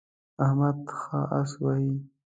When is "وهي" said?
1.63-1.91